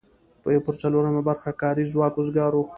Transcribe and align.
یو 0.55 0.61
پر 0.65 0.75
څلورمه 0.81 1.21
برخه 1.29 1.49
کاري 1.61 1.83
ځواک 1.91 2.13
وزګار 2.15 2.51
و. 2.55 2.61